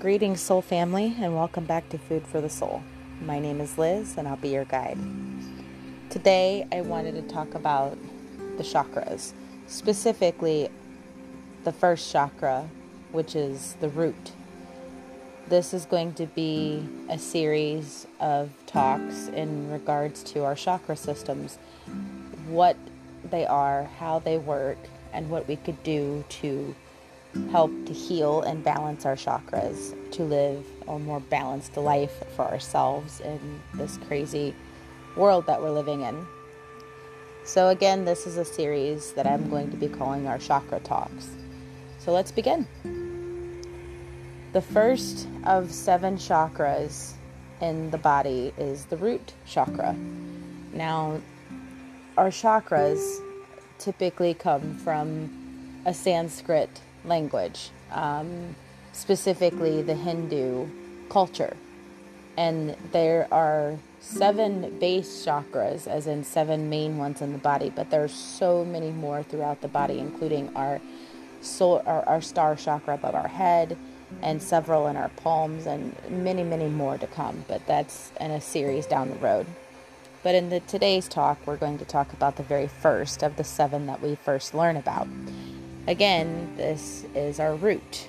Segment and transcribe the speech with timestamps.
[0.00, 2.82] Greetings, soul family, and welcome back to Food for the Soul.
[3.20, 4.96] My name is Liz, and I'll be your guide.
[6.08, 7.98] Today, I wanted to talk about
[8.56, 9.34] the chakras,
[9.66, 10.70] specifically
[11.64, 12.66] the first chakra,
[13.12, 14.32] which is the root.
[15.48, 21.58] This is going to be a series of talks in regards to our chakra systems,
[22.48, 22.78] what
[23.30, 24.78] they are, how they work,
[25.12, 26.74] and what we could do to
[27.50, 33.20] help to heal and balance our chakras to live a more balanced life for ourselves
[33.20, 34.54] in this crazy
[35.16, 36.26] world that we're living in.
[37.44, 41.28] So, again, this is a series that I'm going to be calling our chakra talks.
[41.98, 42.66] So, let's begin.
[44.52, 47.12] The first of seven chakras
[47.60, 49.94] in the body is the root chakra.
[50.72, 51.20] Now,
[52.16, 53.00] our chakras
[53.78, 55.30] typically come from
[55.86, 58.54] a Sanskrit language, um,
[58.92, 60.68] specifically the Hindu
[61.08, 61.56] culture.
[62.36, 67.90] And there are seven base chakras, as in seven main ones in the body, but
[67.90, 70.80] there are so many more throughout the body, including our
[71.40, 73.76] soul, our, our star chakra above our head,
[74.22, 77.44] and several in our palms, and many, many more to come.
[77.46, 79.46] But that's in a series down the road.
[80.22, 83.44] But in the today's talk, we're going to talk about the very first of the
[83.44, 85.08] seven that we first learn about.
[85.86, 88.06] Again, this is our root.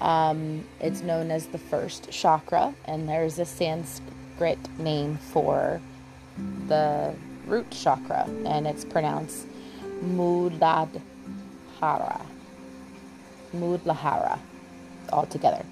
[0.00, 5.80] Um, it's known as the first chakra, and there's a Sanskrit name for
[6.68, 7.14] the
[7.46, 9.46] root chakra, and it's pronounced
[10.02, 11.02] Muladhara.
[13.54, 14.38] Muladhara,
[15.12, 15.64] altogether.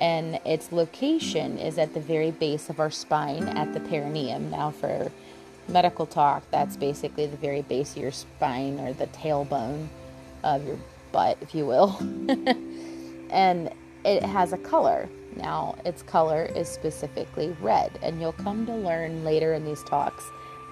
[0.00, 4.50] And its location is at the very base of our spine at the perineum.
[4.50, 5.12] Now, for
[5.68, 9.88] medical talk, that's basically the very base of your spine or the tailbone
[10.44, 10.78] of your
[11.12, 11.96] butt, if you will.
[13.30, 13.70] and
[14.04, 15.08] it has a color.
[15.36, 20.24] Now, its color is specifically red, and you'll come to learn later in these talks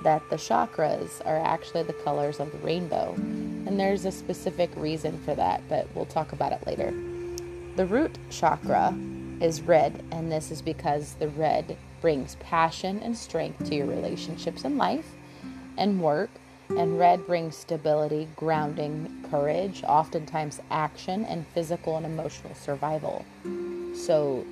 [0.03, 3.15] that the chakras are actually the colors of the rainbow.
[3.17, 6.93] And there's a specific reason for that, but we'll talk about it later.
[7.77, 8.95] The root chakra
[9.41, 14.65] is red, and this is because the red brings passion and strength to your relationships
[14.65, 15.13] in life
[15.77, 16.31] and work.
[16.77, 23.25] And red brings stability, grounding, courage, oftentimes action, and physical and emotional survival.
[23.95, 24.45] So,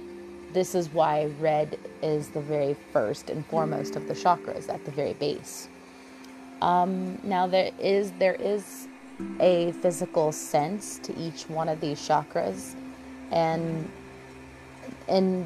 [0.52, 4.90] this is why red is the very first and foremost of the chakras at the
[4.90, 5.68] very base.
[6.60, 8.88] Um, now, there is there is
[9.38, 12.74] a physical sense to each one of these chakras,
[13.30, 13.88] and
[15.06, 15.44] and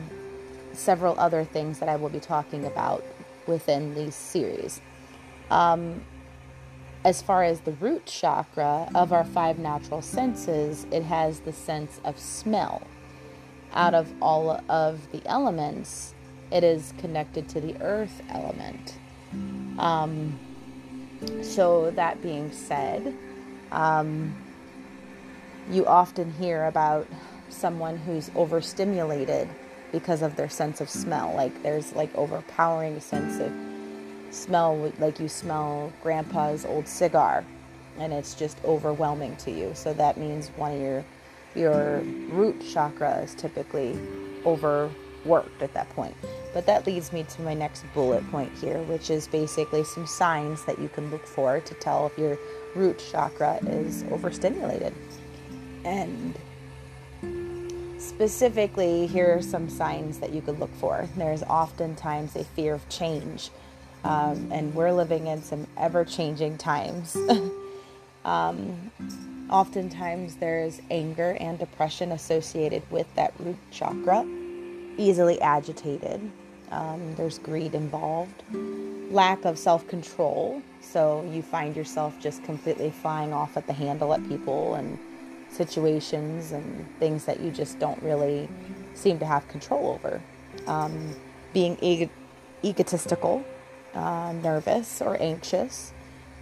[0.74, 3.04] several other things that I will be talking about
[3.46, 4.80] within these series.
[5.50, 6.02] Um,
[7.04, 12.00] as far as the root chakra of our five natural senses, it has the sense
[12.04, 12.82] of smell.
[13.74, 16.14] Out of all of the elements,
[16.50, 18.98] it is connected to the earth element.
[19.78, 20.38] Um,
[21.42, 23.16] so, that being said,
[23.70, 24.34] um,
[25.70, 27.06] you often hear about
[27.48, 29.48] someone who's overstimulated
[29.92, 31.28] because of their sense of smell.
[31.28, 31.36] Mm-hmm.
[31.36, 33.52] Like there's like overpowering sense of
[34.34, 37.44] smell, like you smell grandpa's old cigar,
[37.98, 39.72] and it's just overwhelming to you.
[39.74, 41.04] So that means one of your
[41.54, 43.98] your root chakra is typically
[44.46, 46.16] overworked at that point.
[46.54, 50.64] But that leads me to my next bullet point here, which is basically some signs
[50.64, 52.38] that you can look for to tell if your
[52.74, 54.94] root chakra is overstimulated.
[55.84, 56.38] And
[58.22, 61.08] specifically, here are some signs that you could look for.
[61.16, 63.50] There's oftentimes a fear of change,
[64.04, 67.16] um, and we're living in some ever changing times.
[68.24, 68.92] um,
[69.50, 74.24] oftentimes, there's anger and depression associated with that root chakra,
[74.96, 76.20] easily agitated.
[76.70, 78.40] Um, there's greed involved,
[79.10, 80.62] lack of self control.
[80.80, 84.96] So you find yourself just completely flying off at the handle at people and
[85.52, 88.48] situations and things that you just don't really
[88.94, 90.20] seem to have control over.
[90.66, 91.14] Um,
[91.52, 92.10] being ego-
[92.64, 93.44] egotistical,
[93.94, 95.92] uh, nervous, or anxious,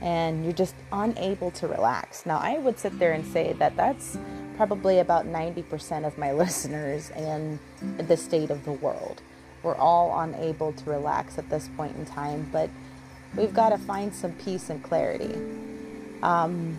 [0.01, 2.25] and you're just unable to relax.
[2.25, 4.17] Now, I would sit there and say that that's
[4.57, 7.59] probably about 90% of my listeners and
[7.99, 9.23] the state of the world.
[9.63, 12.71] We're all unable to relax at this point in time, but
[13.37, 15.35] we've got to find some peace and clarity.
[16.23, 16.79] Um,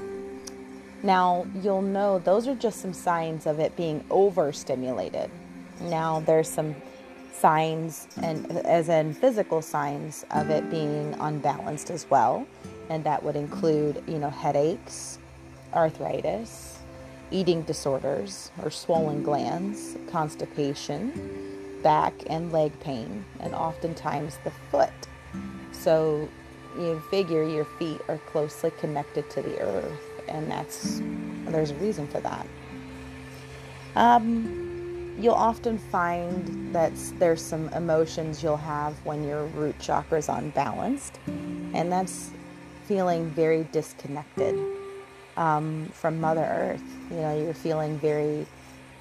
[1.04, 5.32] now, you'll know those are just some signs of it being overstimulated.
[5.82, 6.76] Now, there's some
[7.34, 12.46] signs, and as in physical signs, of it being unbalanced as well.
[12.90, 15.18] And that would include, you know, headaches,
[15.74, 16.78] arthritis,
[17.32, 24.90] eating disorders or swollen glands, constipation, back and leg pain, and oftentimes the foot.
[25.72, 26.28] So
[26.78, 31.02] you figure your feet are closely connected to the earth, and that's
[31.46, 32.46] there's a reason for that.
[33.96, 40.30] Um, you'll often find that there's some emotions you'll have when your root chakra is
[40.30, 42.32] unbalanced, and that's
[42.88, 44.58] feeling very disconnected
[45.38, 46.84] um, from Mother Earth.
[47.10, 48.46] You know, you're feeling very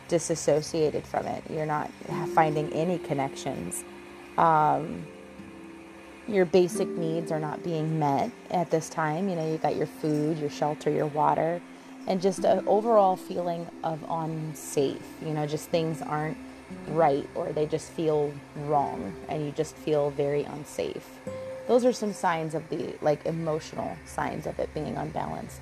[0.08, 1.44] disassociated from it.
[1.48, 1.90] You're not
[2.34, 3.84] finding any connections.
[4.36, 5.06] Um,
[6.30, 9.28] your basic needs are not being met at this time.
[9.28, 11.60] You know, you got your food, your shelter, your water,
[12.06, 15.02] and just an overall feeling of unsafe.
[15.20, 16.38] You know, just things aren't
[16.88, 21.06] right or they just feel wrong and you just feel very unsafe.
[21.66, 25.60] Those are some signs of the like emotional signs of it being unbalanced.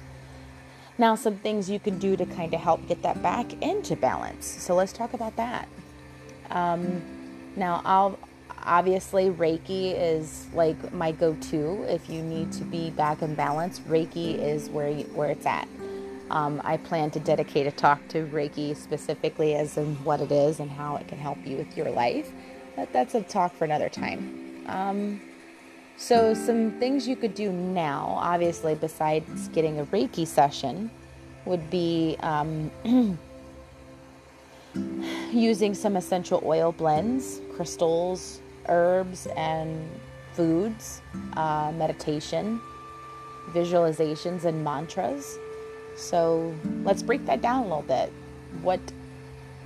[0.96, 4.46] Now, some things you can do to kind of help get that back into balance.
[4.46, 5.68] So let's talk about that.
[6.50, 7.02] Um,
[7.54, 8.18] now, I'll
[8.68, 13.80] obviously Reiki is like my go-to if you need to be back in balance.
[13.80, 15.66] Reiki is where you, where it's at.
[16.30, 20.60] Um, I plan to dedicate a talk to Reiki specifically as in what it is
[20.60, 22.30] and how it can help you with your life.
[22.76, 24.62] But that's a talk for another time.
[24.66, 25.20] Um,
[25.96, 30.90] so, some things you could do now, obviously, besides getting a Reiki session,
[31.44, 32.70] would be um,
[35.32, 39.88] using some essential oil blends, crystals, herbs, and
[40.34, 41.02] foods,
[41.36, 42.60] uh, meditation,
[43.52, 45.38] visualizations, and mantras.
[45.96, 46.54] So
[46.84, 48.12] let's break that down a little bit.
[48.62, 48.80] What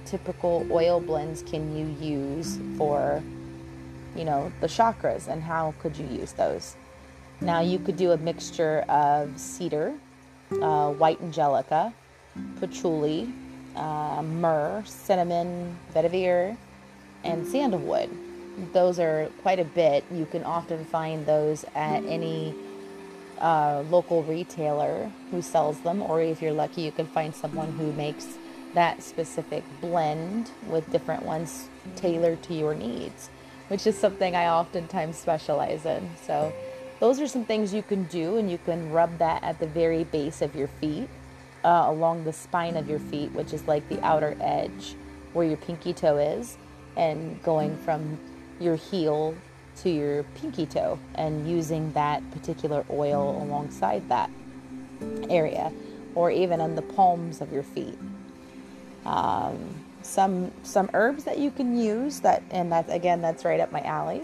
[0.07, 3.23] typical oil blends can you use for,
[4.17, 6.77] you know, the chakras and how could you use those?
[7.41, 9.95] Now you could do a mixture of cedar,
[10.61, 11.93] uh, white angelica,
[12.61, 13.33] patchouli,
[13.77, 16.57] uh, myrrh, cinnamon, vetiver,
[17.25, 18.11] and sandalwood.
[18.73, 20.05] Those are quite a bit.
[20.11, 22.55] You can often find those at any
[23.41, 27.93] uh, local retailer who sells them, or if you're lucky, you can find someone who
[27.93, 28.39] makes
[28.75, 33.31] that specific blend with different ones tailored to your needs,
[33.69, 36.11] which is something I oftentimes specialize in.
[36.27, 36.53] So,
[37.01, 40.05] those are some things you can do, and you can rub that at the very
[40.05, 41.09] base of your feet,
[41.65, 44.95] uh, along the spine of your feet, which is like the outer edge
[45.33, 46.57] where your pinky toe is,
[46.97, 48.19] and going from
[48.63, 49.35] your heel
[49.77, 54.31] to your pinky toe and using that particular oil alongside that
[55.29, 55.73] area
[56.15, 57.99] or even on the palms of your feet.
[59.05, 63.73] Um, some some herbs that you can use that and that's again that's right up
[63.73, 64.23] my alley.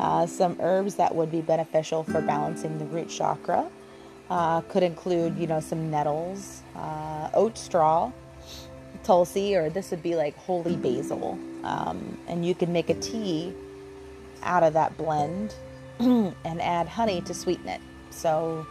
[0.00, 3.68] Uh, some herbs that would be beneficial for balancing the root chakra
[4.30, 8.10] uh, could include you know some nettles, uh, oat straw,
[9.02, 13.54] tulsi, or this would be like holy basil, um, and you can make a tea
[14.42, 15.54] out of that blend
[15.98, 17.80] and add honey to sweeten it.
[18.10, 18.66] So,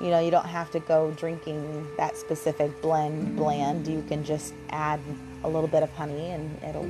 [0.00, 3.86] you know, you don't have to go drinking that specific blend blend.
[3.86, 5.00] You can just add
[5.44, 6.88] a little bit of honey and it'll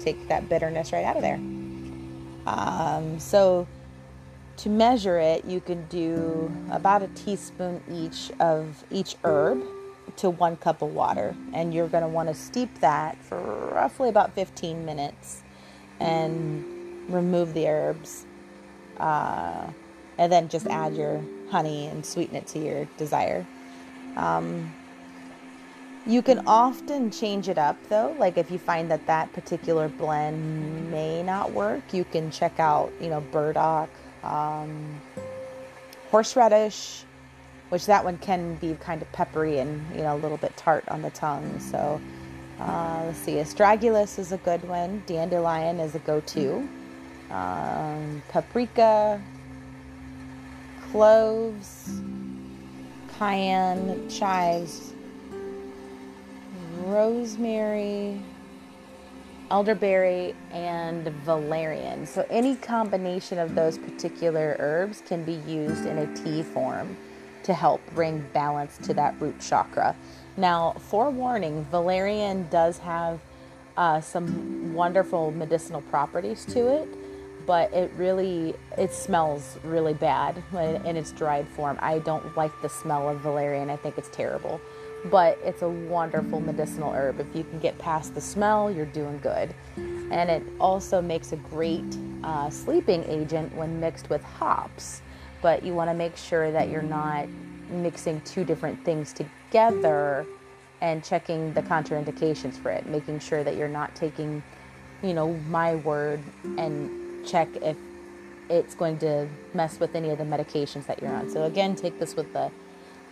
[0.00, 1.40] take that bitterness right out of there.
[2.46, 3.66] Um, so,
[4.58, 9.62] to measure it, you can do about a teaspoon each of each herb
[10.16, 11.34] to one cup of water.
[11.52, 13.40] And you're going to want to steep that for
[13.72, 15.42] roughly about 15 minutes.
[16.00, 16.64] And
[17.08, 18.24] remove the herbs,
[18.98, 19.66] uh,
[20.18, 21.20] and then just add your
[21.50, 23.46] honey and sweeten it to your desire.
[24.16, 24.72] Um,
[26.06, 28.14] you can often change it up though.
[28.18, 32.92] Like if you find that that particular blend may not work, you can check out,
[33.00, 33.88] you know, burdock,
[34.22, 35.00] um,
[36.10, 37.04] horseradish,
[37.70, 40.84] which that one can be kind of peppery and you know a little bit tart
[40.88, 41.58] on the tongue.
[41.58, 42.00] So
[42.60, 45.02] uh, let's see, astragalus is a good one.
[45.06, 46.68] Dandelion is a go-to
[47.34, 49.20] um, paprika,
[50.90, 52.00] cloves,
[53.18, 54.92] cayenne, chives,
[56.84, 58.22] rosemary,
[59.50, 62.06] elderberry, and valerian.
[62.06, 66.96] So, any combination of those particular herbs can be used in a tea form
[67.42, 69.96] to help bring balance to that root chakra.
[70.36, 73.18] Now, forewarning, valerian does have
[73.76, 76.88] uh, some wonderful medicinal properties to it
[77.46, 81.78] but it really it smells really bad in its dried form.
[81.80, 83.70] I don't like the smell of valerian.
[83.70, 84.60] I think it's terrible.
[85.10, 87.20] But it's a wonderful medicinal herb.
[87.20, 89.54] If you can get past the smell, you're doing good.
[89.76, 95.02] And it also makes a great uh, sleeping agent when mixed with hops.
[95.42, 97.28] But you want to make sure that you're not
[97.68, 100.24] mixing two different things together
[100.80, 104.42] and checking the contraindications for it, making sure that you're not taking,
[105.02, 106.22] you know, my word
[106.56, 107.76] and check if
[108.48, 111.30] it's going to mess with any of the medications that you're on.
[111.30, 112.50] So, again, take this with a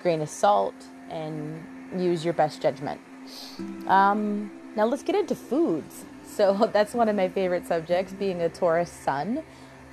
[0.03, 0.75] grain of salt
[1.11, 1.65] and
[1.97, 3.01] use your best judgment.
[3.87, 6.05] Um, now, let's get into foods.
[6.25, 9.43] So, that's one of my favorite subjects, being a Taurus sun.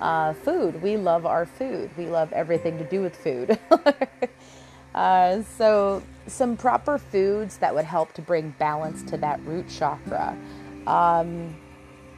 [0.00, 0.80] Uh, food.
[0.80, 1.90] We love our food.
[1.98, 3.58] We love everything to do with food.
[4.94, 10.34] uh, so, some proper foods that would help to bring balance to that root chakra.
[10.86, 11.59] Um,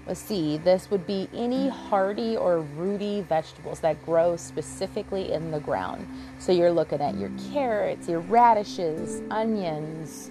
[0.07, 5.61] let's see, this would be any hardy or rooty vegetables that grow specifically in the
[5.61, 6.07] ground.
[6.39, 10.31] So, you're looking at your carrots, your radishes, onions,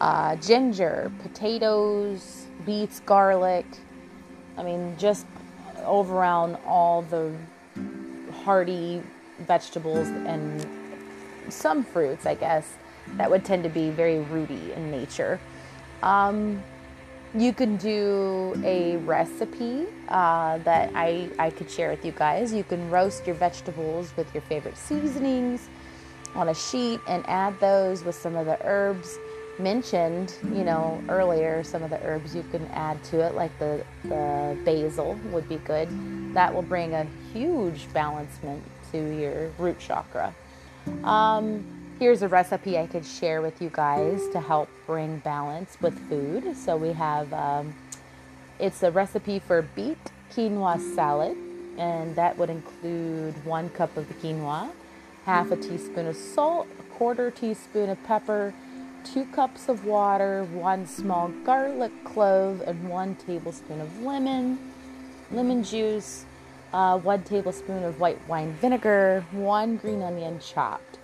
[0.00, 3.66] uh, ginger, potatoes, beets, garlic.
[4.56, 5.26] I mean, just
[5.84, 7.32] over around all the
[8.44, 9.02] hardy
[9.40, 10.66] vegetables and
[11.48, 12.74] some fruits, I guess,
[13.16, 15.40] that would tend to be very rooty in nature.
[16.02, 16.62] Um,
[17.34, 22.52] you can do a recipe uh, that I, I could share with you guys.
[22.52, 25.68] You can roast your vegetables with your favorite seasonings
[26.34, 29.18] on a sheet and add those with some of the herbs
[29.58, 33.84] mentioned, you know, earlier, some of the herbs you can add to it, like the,
[34.04, 35.88] the basil would be good.
[36.34, 40.34] That will bring a huge balancement to your root chakra.
[41.02, 45.98] Um, here's a recipe I could share with you guys to help bring balance with
[46.08, 46.56] food.
[46.56, 47.74] So we have um,
[48.58, 49.98] it's a recipe for beet
[50.32, 51.36] quinoa salad,
[51.76, 54.70] and that would include one cup of the quinoa,
[55.24, 58.54] half a teaspoon of salt, a quarter teaspoon of pepper
[59.04, 64.58] two cups of water, one small garlic clove, and one tablespoon of lemon,
[65.30, 66.24] lemon juice,
[66.72, 70.98] uh, one tablespoon of white wine vinegar, one green onion chopped,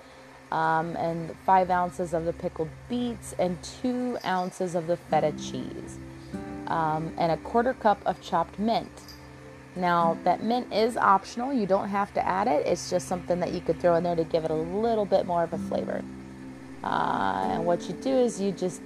[0.54, 5.99] um, and five ounces of the pickled beets, and two ounces of the feta cheese,
[6.68, 9.02] um, and a quarter cup of chopped mint.
[9.75, 11.52] Now, that mint is optional.
[11.52, 12.64] You don't have to add it.
[12.68, 15.26] It's just something that you could throw in there to give it a little bit
[15.26, 16.04] more of a flavor.
[16.84, 18.80] Uh, and what you do is you just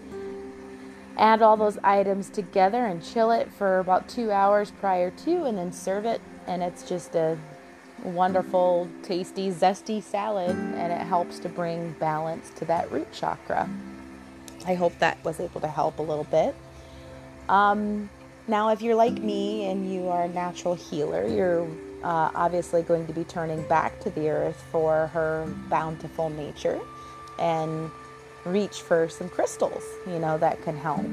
[1.18, 5.58] add all those items together and chill it for about two hours prior to, and
[5.58, 6.22] then serve it.
[6.46, 7.37] And it's just a
[8.04, 13.68] wonderful, tasty, zesty salad, and it helps to bring balance to that root chakra.
[14.66, 16.54] I hope that was able to help a little bit.
[17.48, 18.10] Um,
[18.46, 21.68] now, if you're like me and you are a natural healer, you're
[22.02, 26.80] uh, obviously going to be turning back to the earth for her bountiful nature
[27.38, 27.90] and
[28.44, 31.06] reach for some crystals, you know, that can help.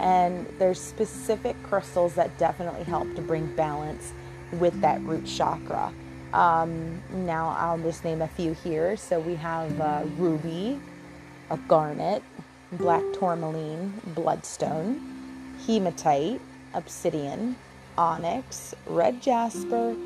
[0.00, 4.12] And there's specific crystals that definitely help to bring balance
[4.52, 5.92] with that root chakra.
[6.32, 8.96] Um, now I'll just name a few here.
[8.96, 10.80] So we have uh, ruby,
[11.50, 12.22] a garnet,
[12.72, 16.40] black tourmaline, bloodstone, hematite,
[16.74, 17.56] obsidian,
[17.96, 19.96] onyx, red jasper,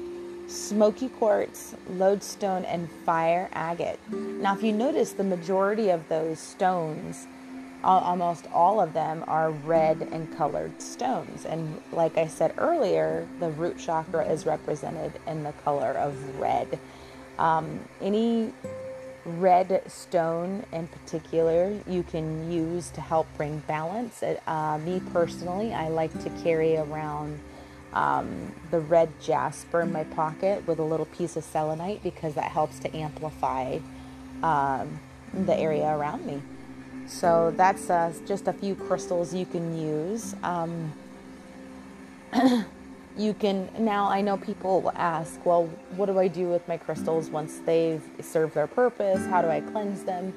[0.47, 3.99] smoky quartz, lodestone, and fire agate.
[4.11, 7.27] Now, if you notice, the majority of those stones,
[7.85, 11.45] almost all of them, are red and colored stones.
[11.45, 16.79] And like I said earlier, the root chakra is represented in the color of red.
[17.39, 18.53] Um, any
[19.25, 24.23] red stone in particular you can use to help bring balance.
[24.23, 27.39] Uh, me personally, I like to carry around
[27.93, 32.51] um, the red jasper in my pocket with a little piece of selenite because that
[32.51, 33.79] helps to amplify
[34.43, 34.99] um,
[35.33, 36.43] the area around me.
[37.07, 40.35] So that's uh, just a few crystals you can use.
[40.43, 40.93] Um,
[43.17, 44.09] you can now.
[44.09, 45.67] I know people will ask, "Well,
[45.97, 49.25] what do I do with my crystals once they've served their purpose?
[49.27, 50.33] How do I cleanse them?"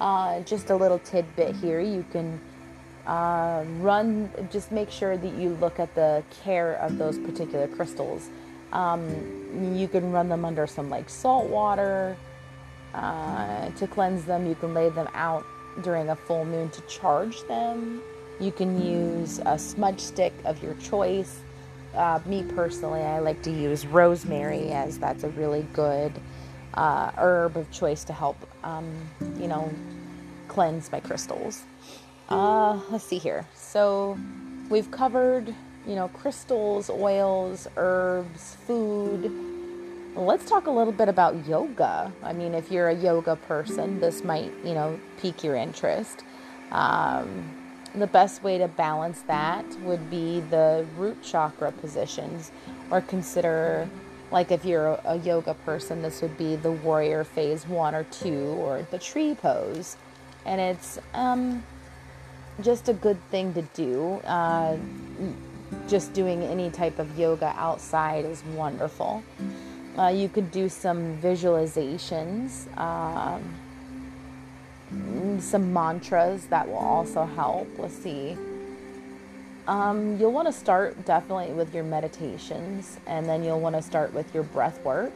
[0.00, 1.80] Uh, just a little tidbit here.
[1.80, 2.40] You can
[3.06, 8.28] uh, run, just make sure that you look at the care of those particular crystals.
[8.72, 12.16] Um, you can run them under some like salt water
[12.94, 14.46] uh, to cleanse them.
[14.46, 15.46] You can lay them out
[15.82, 18.02] during a full moon to charge them.
[18.40, 21.40] You can use a smudge stick of your choice.
[21.94, 26.12] Uh, me personally, I like to use rosemary as that's a really good
[26.74, 28.92] uh, herb of choice to help, um,
[29.38, 29.72] you know,
[30.48, 31.62] cleanse my crystals.
[32.28, 33.46] Uh, let's see here.
[33.54, 34.18] So
[34.68, 35.54] we've covered,
[35.86, 39.45] you know, crystals, oils, herbs, food.
[40.16, 42.10] Let's talk a little bit about yoga.
[42.22, 46.24] I mean, if you're a yoga person, this might, you know, pique your interest.
[46.72, 47.54] Um,
[47.94, 52.50] the best way to balance that would be the root chakra positions,
[52.90, 53.90] or consider,
[54.30, 58.56] like, if you're a yoga person, this would be the warrior phase one or two,
[58.58, 59.98] or the tree pose.
[60.46, 61.62] And it's, um,
[62.62, 64.14] just a good thing to do.
[64.24, 64.78] Uh,
[65.88, 69.22] just doing any type of yoga outside is wonderful.
[69.98, 73.42] Uh, you could do some visualizations, um,
[75.40, 77.66] some mantras that will also help.
[77.78, 78.36] Let's see.
[79.66, 84.12] Um, you'll want to start definitely with your meditations, and then you'll want to start
[84.12, 85.12] with your breath work.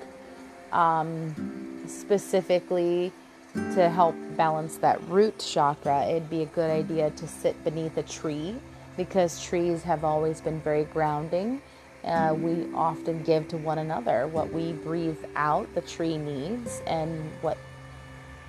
[0.72, 3.12] Um, specifically,
[3.54, 8.02] to help balance that root chakra, it'd be a good idea to sit beneath a
[8.02, 8.56] tree
[8.96, 11.60] because trees have always been very grounding.
[12.04, 17.30] Uh, we often give to one another what we breathe out, the tree needs, and
[17.42, 17.58] what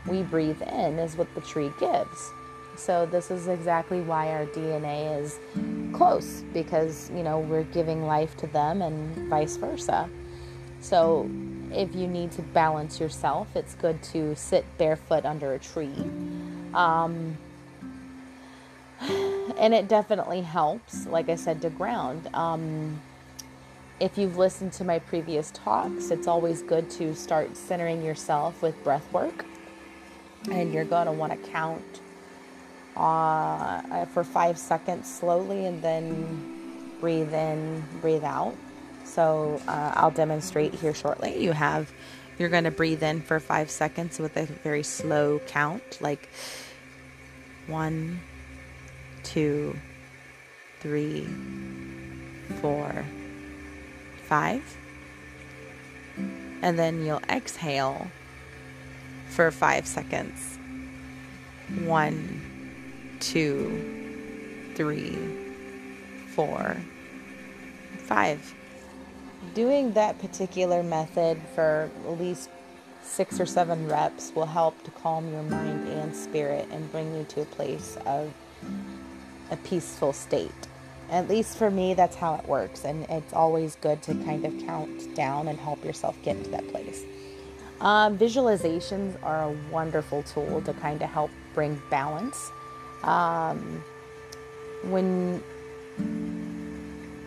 [0.08, 2.32] we breathe in is what the tree gives.
[2.78, 5.40] So, this is exactly why our DNA is
[5.94, 10.10] close because, you know, we're giving life to them and vice versa.
[10.80, 11.30] So,
[11.74, 15.94] if you need to balance yourself, it's good to sit barefoot under a tree.
[16.74, 17.38] Um,
[19.58, 22.30] and it definitely helps, like I said, to ground.
[22.34, 23.02] Um,
[24.02, 28.84] if you've listened to my previous talks, it's always good to start centering yourself with
[28.84, 29.46] breath work.
[30.50, 32.02] And you're going to want to count
[32.98, 38.56] uh, for five seconds slowly and then breathe in, breathe out.
[39.04, 41.38] So uh, I'll demonstrate here shortly.
[41.38, 41.92] You have,
[42.40, 46.28] you're going to breathe in for five seconds with a very slow count, like
[47.68, 48.20] one,
[49.22, 49.78] two,
[50.80, 51.28] three,
[52.62, 53.06] four,
[54.32, 54.78] five.
[56.62, 58.08] And then you'll exhale
[59.28, 60.58] for five seconds.
[61.84, 65.18] One, two, three,
[66.34, 66.78] four,
[68.06, 68.56] five
[69.54, 72.50] doing that particular method for at least
[73.04, 77.26] six or seven reps will help to calm your mind and spirit and bring you
[77.26, 78.32] to a place of
[79.50, 80.52] a peaceful state.
[81.12, 84.58] At least for me, that's how it works, and it's always good to kind of
[84.60, 87.04] count down and help yourself get to that place.
[87.82, 92.52] Um, visualizations are a wonderful tool to kind of help bring balance.
[93.04, 93.84] Um,
[94.84, 95.44] when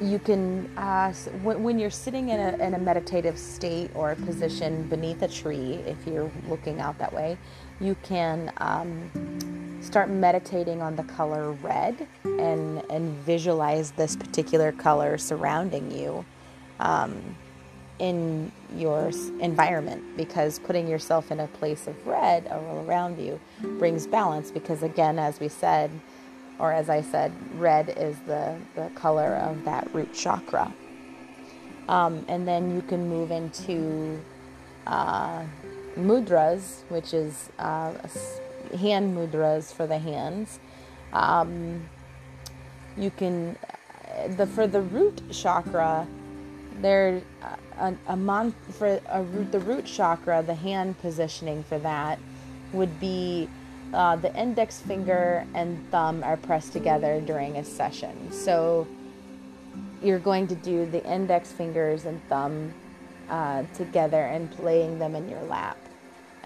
[0.00, 4.82] you can uh, when you're sitting in a, in a meditative state or a position
[4.88, 7.38] beneath a tree if you're looking out that way
[7.80, 9.10] you can um,
[9.84, 16.24] start meditating on the color red and and visualize this particular color surrounding you
[16.80, 17.36] um,
[17.98, 23.38] in your environment because putting yourself in a place of red all around you
[23.78, 25.90] brings balance because again as we said
[26.58, 30.72] or as I said, red is the, the color of that root chakra.
[31.88, 34.20] Um, and then you can move into
[34.86, 35.44] uh,
[35.96, 37.92] mudras, which is uh,
[38.76, 40.58] hand mudras for the hands.
[41.12, 41.88] Um,
[42.96, 43.56] you can,
[44.36, 46.06] the for the root chakra,
[46.80, 47.22] there
[47.78, 52.18] a, a for a root, the root chakra, the hand positioning for that
[52.72, 53.48] would be
[53.92, 58.32] uh, the index finger and thumb are pressed together during a session.
[58.32, 58.86] So
[60.02, 62.74] you're going to do the index fingers and thumb
[63.30, 65.78] uh, together and playing them in your lap,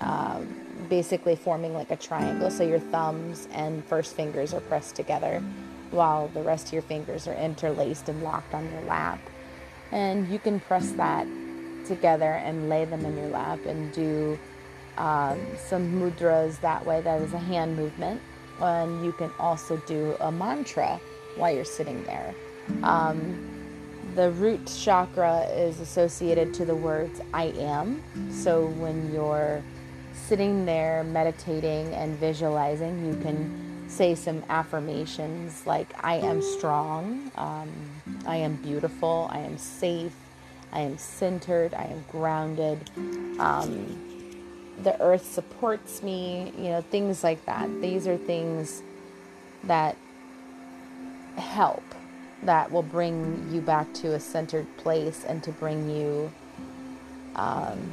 [0.00, 0.40] uh,
[0.88, 2.50] basically forming like a triangle.
[2.50, 5.42] So your thumbs and first fingers are pressed together
[5.90, 9.20] while the rest of your fingers are interlaced and locked on your lap.
[9.92, 11.26] And you can press that
[11.86, 14.38] together and lay them in your lap and do
[14.98, 17.00] um, some mudras that way.
[17.00, 18.20] That is a hand movement.
[18.60, 21.00] And you can also do a mantra
[21.36, 22.34] while you're sitting there.
[22.82, 23.48] Um,
[24.14, 28.02] the root chakra is associated to the words I am.
[28.30, 29.62] So when you're
[30.28, 37.70] sitting there meditating and visualizing, you can say some affirmations like I am strong, um,
[38.26, 40.12] I am beautiful, I am safe,
[40.70, 42.90] I am centered, I am grounded.
[43.38, 44.44] Um,
[44.82, 47.80] the earth supports me, you know, things like that.
[47.80, 48.82] These are things
[49.64, 49.96] that
[51.38, 51.82] help,
[52.42, 56.30] that will bring you back to a centered place and to bring you
[57.34, 57.90] um,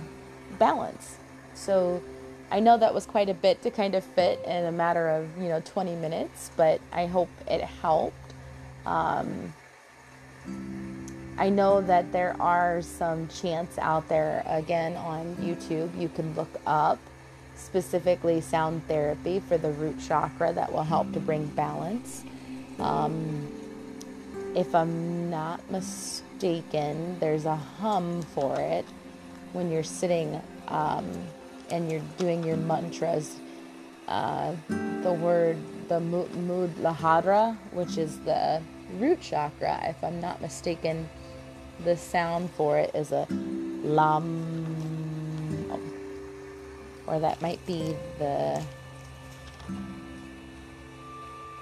[0.60, 1.16] balance.
[1.54, 2.04] So
[2.52, 5.38] I know that was quite a bit to kind of fit in a matter of,
[5.38, 8.34] you know, 20 minutes, but I hope it helped.
[8.86, 9.54] Um,
[11.38, 16.00] I know that there are some chants out there again on YouTube.
[16.00, 17.00] You can look up
[17.56, 22.24] specifically sound therapy for the root chakra that will help to bring balance.
[22.80, 23.48] Um,
[24.56, 28.86] if I'm not mistaken, there's a hum for it
[29.54, 31.06] when you're sitting um,
[31.70, 33.36] and you're doing your mantras.
[34.08, 34.56] Uh,
[35.02, 38.62] the word, the Muladhara, which is the
[39.00, 39.80] root chakra.
[39.84, 41.10] If I'm not mistaken,
[41.84, 43.28] the sound for it is a
[43.84, 44.46] lam,
[47.08, 48.62] or that might be the.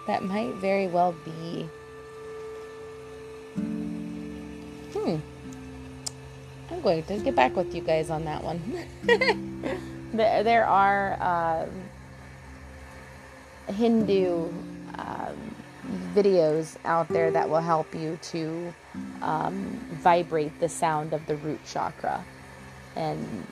[0.08, 1.70] That might very well be.
[4.94, 5.16] Hmm.
[6.70, 9.80] I'm going to get back with you guys on that one.
[10.14, 11.70] there, are um,
[13.74, 14.50] Hindu
[14.98, 15.56] um,
[16.14, 18.74] videos out there that will help you to
[19.22, 22.24] um, vibrate the sound of the root chakra.
[22.96, 23.48] And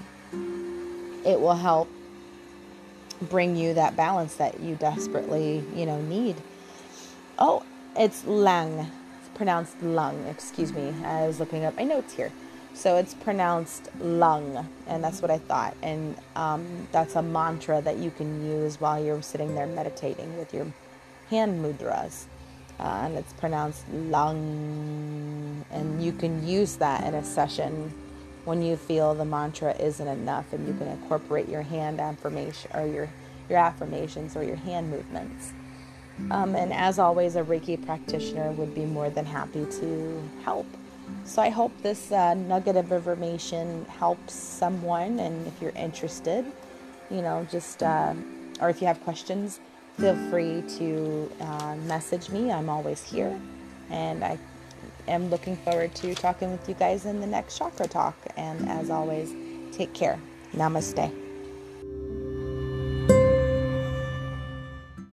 [1.26, 1.90] it will help
[3.30, 6.36] bring you that balance that you desperately, you know, need.
[7.38, 7.64] Oh,
[7.96, 8.80] it's lang.
[8.80, 10.26] It's pronounced lung.
[10.28, 10.94] Excuse me.
[11.04, 12.32] I was looking up my notes here.
[12.74, 15.76] So it's pronounced lung, and that's what I thought.
[15.82, 20.54] And um, that's a mantra that you can use while you're sitting there meditating with
[20.54, 20.68] your
[21.30, 22.26] hand mudras.
[22.80, 25.64] Uh, and it's pronounced lung.
[25.70, 27.94] And you can use that in a session
[28.46, 32.88] when you feel the mantra isn't enough, and you can incorporate your hand affirmation or
[32.88, 33.10] your
[33.50, 35.54] your affirmations or your hand movements.
[36.30, 40.68] Um, and as always, a Reiki practitioner would be more than happy to help.
[41.26, 45.20] So I hope this uh, nugget of information helps someone.
[45.20, 46.46] And if you're interested,
[47.10, 48.14] you know, just, uh,
[48.60, 49.60] or if you have questions,
[49.98, 52.52] feel free to uh, message me.
[52.52, 53.40] I'm always here.
[53.90, 54.38] And I
[55.08, 58.16] am looking forward to talking with you guys in the next chakra talk.
[58.36, 59.34] And as always,
[59.72, 60.20] take care.
[60.54, 61.21] Namaste.